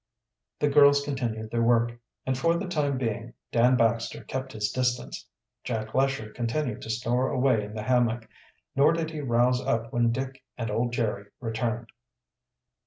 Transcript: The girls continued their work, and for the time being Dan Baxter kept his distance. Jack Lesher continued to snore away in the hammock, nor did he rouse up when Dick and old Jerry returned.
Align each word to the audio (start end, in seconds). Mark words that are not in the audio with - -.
The 0.57 0.67
girls 0.67 1.05
continued 1.05 1.51
their 1.51 1.61
work, 1.61 1.99
and 2.25 2.35
for 2.35 2.57
the 2.57 2.65
time 2.67 2.97
being 2.97 3.35
Dan 3.51 3.77
Baxter 3.77 4.23
kept 4.23 4.51
his 4.53 4.71
distance. 4.71 5.27
Jack 5.63 5.93
Lesher 5.93 6.31
continued 6.31 6.81
to 6.81 6.89
snore 6.89 7.29
away 7.29 7.63
in 7.63 7.75
the 7.75 7.83
hammock, 7.83 8.27
nor 8.75 8.93
did 8.93 9.11
he 9.11 9.21
rouse 9.21 9.61
up 9.61 9.93
when 9.93 10.11
Dick 10.11 10.43
and 10.57 10.71
old 10.71 10.91
Jerry 10.91 11.25
returned. 11.39 11.91